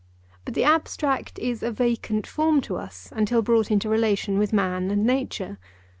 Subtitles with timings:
[0.45, 4.89] But the abstract is a vacant form to us until brought into relation with man
[4.89, 5.59] and nature.